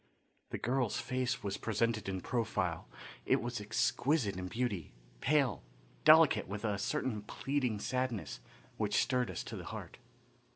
[0.49, 2.87] The girl's face was presented in profile.
[3.23, 5.61] It was exquisite in beauty, pale,
[6.05, 8.39] delicate with a certain pleading sadness
[8.77, 9.99] which stirred us to the heart.